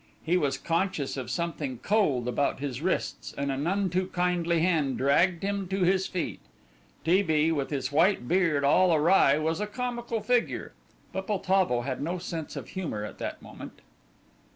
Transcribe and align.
He 0.23 0.35
was 0.35 0.57
conscious 0.57 1.15
of 1.15 1.29
something 1.29 1.77
cold 1.77 2.27
about 2.27 2.59
his 2.59 2.81
wrists, 2.81 3.35
and 3.37 3.51
a 3.51 3.55
none 3.55 3.91
too 3.91 4.07
kindly 4.07 4.61
hand 4.61 4.97
dragged 4.97 5.43
him 5.43 5.67
to 5.67 5.83
his 5.83 6.07
feet. 6.07 6.39
T. 7.05 7.21
B. 7.21 7.51
with 7.51 7.69
his 7.69 7.91
white 7.91 8.27
beard 8.27 8.63
all 8.63 8.95
awry 8.95 9.37
was 9.37 9.61
a 9.61 9.67
comical 9.67 10.19
figure, 10.19 10.73
but 11.13 11.27
Poltavo 11.27 11.81
had 11.81 12.01
no 12.01 12.17
sense 12.17 12.55
of 12.55 12.69
humour 12.69 13.05
at 13.05 13.19
that 13.19 13.43
moment. 13.43 13.79